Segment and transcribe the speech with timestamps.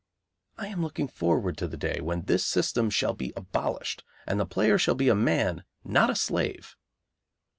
[0.57, 4.47] I am looking forward to the day when this system shall be abolished, and the
[4.47, 6.75] player shall be a man, not a slave.